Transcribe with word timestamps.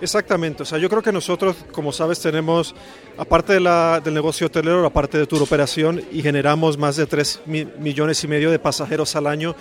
Exactamente, 0.00 0.62
o 0.62 0.66
sea, 0.66 0.78
yo 0.78 0.88
creo 0.88 1.02
que 1.02 1.12
nosotros, 1.12 1.56
como 1.72 1.92
sabes, 1.92 2.20
tenemos, 2.20 2.74
aparte 3.18 3.52
de 3.52 3.60
la, 3.60 4.00
del 4.02 4.14
negocio 4.14 4.46
hotelero, 4.46 4.82
la 4.82 4.88
parte 4.88 5.18
de 5.18 5.26
tour 5.26 5.42
operación 5.42 6.02
y 6.10 6.22
generamos 6.22 6.78
más 6.78 6.96
de 6.96 7.04
3 7.04 7.42
millones 7.46 8.24
y 8.24 8.28
medio 8.28 8.50
de 8.50 8.58
pasajeros 8.58 9.14
al 9.16 9.26
año 9.26 9.54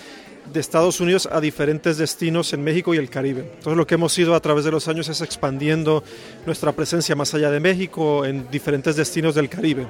de 0.54 0.62
Estados 0.62 1.02
Unidos 1.02 1.28
a 1.30 1.42
diferentes 1.42 1.98
destinos 1.98 2.54
en 2.54 2.64
México 2.64 2.94
y 2.94 2.98
el 2.98 3.10
Caribe. 3.10 3.42
Entonces 3.42 3.76
lo 3.76 3.86
que 3.86 3.96
hemos 3.96 4.18
ido 4.18 4.34
a 4.34 4.40
través 4.40 4.64
de 4.64 4.72
los 4.72 4.88
años 4.88 5.10
es 5.10 5.20
expandiendo 5.20 6.06
nuestra 6.46 6.72
presencia 6.72 7.18
más 7.18 7.34
allá 7.34 7.52
de 7.52 7.60
México 7.60 8.26
en 8.26 8.50
diferentes 8.50 8.96
destinos 8.96 9.36
del 9.36 9.50
Caribe. 9.50 9.88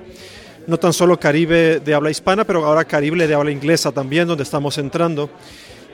No 0.66 0.78
tan 0.80 0.94
solo 0.94 1.20
Caribe 1.20 1.80
de 1.80 1.94
habla 1.94 2.10
hispana, 2.10 2.44
pero 2.44 2.66
ahora 2.66 2.86
Caribe 2.86 3.28
de 3.28 3.36
habla 3.36 3.52
inglesa 3.52 3.92
también, 3.92 4.28
donde 4.28 4.44
estamos 4.44 4.80
entrando. 4.80 5.30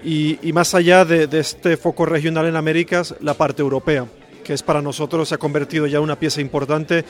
Y, 0.04 0.40
y 0.48 0.54
más 0.54 0.74
allá 0.74 1.04
de, 1.04 1.28
de 1.28 1.40
este 1.40 1.76
foco 1.78 2.06
regional 2.06 2.46
en 2.46 2.56
Américas, 2.56 3.16
la 3.20 3.34
parte 3.34 3.62
europea 3.62 4.08
que 4.46 4.54
es 4.54 4.62
para 4.62 4.82
nosotros, 4.82 5.28
se 5.28 5.36
ha 5.36 5.40
convertido 5.40 5.88
ya 5.88 5.98
en 5.98 6.04
una 6.04 6.20
pieza 6.20 6.40
importante. 6.40 7.04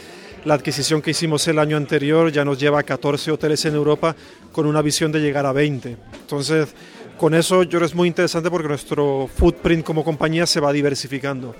La 0.45 0.53
adquisición 0.53 1.01
que 1.01 1.11
hicimos 1.11 1.45
el 1.49 1.59
año 1.59 1.75
anterior 1.75 2.31
ya 2.31 2.45
nos 2.45 2.57
lleva 2.57 2.79
a 2.79 2.83
14 2.83 3.29
hoteles 3.29 3.65
en 3.65 3.75
Europa 3.75 4.15
con 4.53 4.65
una 4.65 4.81
visión 4.81 5.11
de 5.11 5.19
llegar 5.19 5.45
a 5.45 5.51
20. 5.51 5.97
Entonces, 6.21 6.69
con 7.17 7.33
eso 7.33 7.63
yo 7.63 7.71
creo 7.71 7.81
que 7.81 7.87
es 7.87 7.95
muy 7.95 8.07
interesante 8.07 8.49
porque 8.49 8.69
nuestro 8.69 9.27
footprint 9.27 9.83
como 9.83 10.05
compañía 10.05 10.45
se 10.45 10.61
va 10.61 10.71
diversificando. 10.71 11.53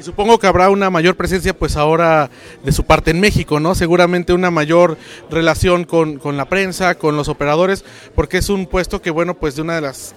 Y 0.00 0.02
supongo 0.02 0.38
que 0.38 0.46
habrá 0.46 0.70
una 0.70 0.88
mayor 0.88 1.14
presencia 1.14 1.54
pues 1.54 1.76
ahora 1.76 2.30
de 2.64 2.72
su 2.72 2.84
parte 2.84 3.10
en 3.10 3.20
México, 3.20 3.60
¿no? 3.60 3.74
Seguramente 3.74 4.32
una 4.32 4.50
mayor 4.50 4.96
relación 5.30 5.84
con, 5.84 6.18
con, 6.18 6.38
la 6.38 6.46
prensa, 6.46 6.94
con 6.94 7.18
los 7.18 7.28
operadores, 7.28 7.84
porque 8.14 8.38
es 8.38 8.48
un 8.48 8.64
puesto 8.64 9.02
que, 9.02 9.10
bueno, 9.10 9.34
pues 9.34 9.56
de 9.56 9.60
una 9.60 9.74
de 9.74 9.82
las 9.82 10.14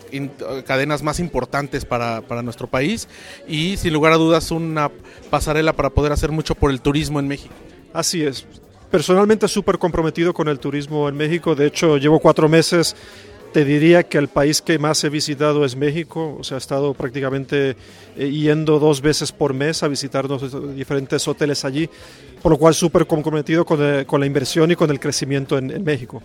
cadenas 0.65 1.03
más 1.03 1.19
importantes 1.19 1.83
para, 1.83 2.21
para 2.21 2.41
nuestro 2.41 2.67
país 2.67 3.09
y 3.45 3.75
sin 3.75 3.91
lugar 3.91 4.13
a 4.13 4.15
dudas 4.15 4.51
una 4.51 4.89
pasarela 5.29 5.73
para 5.73 5.89
poder 5.89 6.13
hacer 6.13 6.31
mucho 6.31 6.55
por 6.55 6.71
el 6.71 6.79
turismo 6.79 7.19
en 7.19 7.27
México. 7.27 7.53
Así 7.93 8.23
es. 8.23 8.47
Personalmente 8.89 9.49
súper 9.49 9.79
comprometido 9.79 10.33
con 10.33 10.47
el 10.47 10.59
turismo 10.59 11.09
en 11.09 11.17
México. 11.17 11.55
De 11.55 11.65
hecho, 11.65 11.97
llevo 11.97 12.21
cuatro 12.21 12.47
meses 12.47 12.95
te 13.53 13.63
diría 13.63 14.03
que 14.03 14.17
el 14.17 14.27
país 14.27 14.61
que 14.61 14.79
más 14.79 15.03
he 15.03 15.09
visitado 15.09 15.63
es 15.63 15.75
México, 15.75 16.35
o 16.39 16.43
sea, 16.43 16.57
he 16.57 16.57
estado 16.57 16.93
prácticamente 16.95 17.77
eh, 18.17 18.29
yendo 18.29 18.79
dos 18.79 18.99
veces 18.99 19.31
por 19.31 19.53
mes 19.53 19.83
a 19.83 19.87
visitar 19.87 20.27
diferentes 20.75 21.27
hoteles 21.27 21.63
allí, 21.63 21.87
por 22.41 22.51
lo 22.51 22.57
cual 22.57 22.73
súper 22.73 23.05
comprometido 23.05 23.63
con, 23.63 23.79
eh, 23.81 24.05
con, 24.05 24.19
la 24.19 24.25
inversión 24.25 24.71
y 24.71 24.75
con 24.75 24.89
el 24.89 24.99
crecimiento 24.99 25.57
en, 25.57 25.69
en 25.69 25.83
México. 25.83 26.21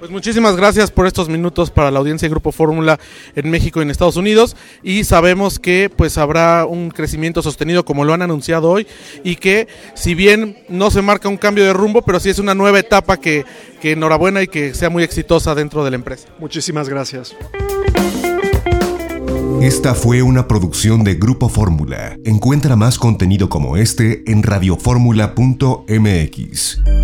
Pues 0.00 0.10
muchísimas 0.10 0.56
gracias 0.56 0.90
por 0.90 1.06
estos 1.06 1.28
minutos 1.28 1.70
para 1.70 1.90
la 1.90 1.98
audiencia 1.98 2.26
de 2.26 2.30
Grupo 2.30 2.52
Fórmula 2.52 2.98
en 3.36 3.50
México 3.50 3.80
y 3.80 3.82
en 3.82 3.90
Estados 3.90 4.16
Unidos 4.16 4.56
y 4.82 5.04
sabemos 5.04 5.58
que 5.58 5.90
pues 5.94 6.16
habrá 6.16 6.64
un 6.64 6.90
crecimiento 6.90 7.42
sostenido 7.42 7.84
como 7.84 8.06
lo 8.06 8.14
han 8.14 8.22
anunciado 8.22 8.70
hoy 8.70 8.86
y 9.24 9.36
que 9.36 9.68
si 9.94 10.14
bien 10.14 10.56
no 10.70 10.90
se 10.90 11.02
marca 11.02 11.28
un 11.28 11.36
cambio 11.36 11.64
de 11.64 11.74
rumbo, 11.74 12.00
pero 12.00 12.18
sí 12.18 12.30
es 12.30 12.38
una 12.38 12.54
nueva 12.54 12.78
etapa 12.78 13.18
que, 13.18 13.44
que 13.82 13.92
enhorabuena 13.92 14.42
y 14.42 14.48
que 14.48 14.72
sea 14.72 14.88
muy 14.88 15.02
exitosa 15.02 15.54
dentro 15.54 15.84
de 15.84 15.90
la 15.90 15.96
empresa. 15.96 16.28
Muchísimas 16.38 16.88
gracias. 16.88 17.36
Esta 19.60 19.94
fue 19.94 20.22
una 20.22 20.48
producción 20.48 21.04
de 21.04 21.16
Grupo 21.16 21.50
Fórmula. 21.50 22.16
Encuentra 22.24 22.74
más 22.74 22.98
contenido 22.98 23.50
como 23.50 23.76
este 23.76 24.22
en 24.26 24.42
radioformula.mx. 24.42 26.99